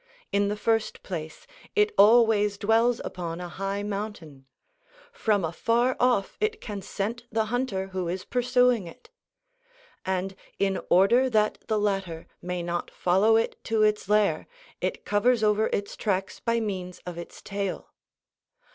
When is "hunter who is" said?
7.53-8.25